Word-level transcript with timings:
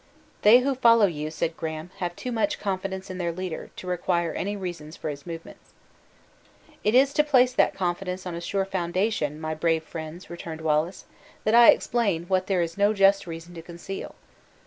"They 0.41 0.61
who 0.61 0.73
follow 0.73 1.05
you," 1.05 1.29
said 1.29 1.55
Graham, 1.55 1.91
"have 1.99 2.15
too 2.15 2.31
much 2.31 2.59
confidence 2.59 3.11
in 3.11 3.19
their 3.19 3.31
leader, 3.31 3.69
to 3.75 3.85
require 3.85 4.33
any 4.33 4.57
reasons 4.57 4.97
for 4.97 5.09
his 5.09 5.27
movements." 5.27 5.73
"It 6.83 6.95
is 6.95 7.13
to 7.13 7.23
place 7.23 7.53
that 7.53 7.75
confidence 7.75 8.25
on 8.25 8.33
a 8.33 8.41
sure 8.41 8.65
foundation, 8.65 9.39
my 9.39 9.53
brave 9.53 9.83
friends," 9.83 10.27
returned 10.27 10.61
Wallace, 10.61 11.05
"that 11.43 11.53
I 11.53 11.69
explain 11.69 12.23
what 12.25 12.47
there 12.47 12.63
is 12.63 12.79
no 12.79 12.95
just 12.95 13.27
reason 13.27 13.53
to 13.53 13.61
conceal. 13.61 14.15